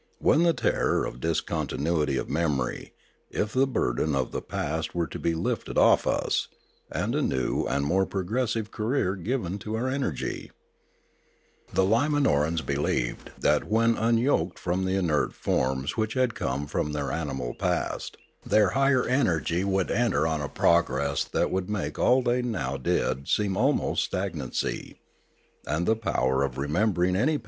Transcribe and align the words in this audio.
Whence 0.17 0.43
the 0.45 0.53
terror 0.53 1.05
of 1.05 1.19
discontinuity 1.19 2.17
of 2.17 2.27
memory, 2.27 2.95
if 3.29 3.53
the 3.53 3.67
burden 3.67 4.15
of 4.15 4.31
the 4.31 4.41
past 4.41 4.95
were 4.95 5.05
to 5.05 5.19
be 5.19 5.35
lifted 5.35 5.77
off 5.77 6.07
us, 6.07 6.47
and 6.91 7.13
a 7.13 7.21
new 7.21 7.65
and 7.67 7.85
more 7.85 8.07
progressive 8.07 8.71
career 8.71 9.15
given 9.15 9.59
to 9.59 9.75
our 9.75 9.87
energy? 9.89 10.49
The 11.73 11.85
Lima 11.85 12.19
norans 12.19 12.65
believed 12.65 13.29
that 13.39 13.65
when 13.65 13.95
unyoked 13.95 14.57
from 14.57 14.85
the 14.85 14.95
inert 14.95 15.33
forms 15.33 15.95
which 15.97 16.15
had 16.15 16.33
come 16.33 16.65
from 16.65 16.93
their 16.93 17.11
animal 17.11 17.53
past, 17.53 18.17
their 18.43 18.69
higher 18.69 19.05
energy 19.05 19.63
would 19.63 19.91
enter 19.91 20.25
on 20.25 20.41
a 20.41 20.49
progress 20.49 21.25
that 21.25 21.51
would 21.51 21.69
make 21.69 21.99
all 21.99 22.23
they 22.23 22.41
now 22.41 22.75
did 22.75 23.27
seem 23.27 23.55
almost 23.55 24.05
stagnancy; 24.05 24.99
and 25.67 25.85
the 25.85 25.95
power 25.95 26.41
of 26.43 26.57
remembering 26.57 27.15
any 27.15 27.37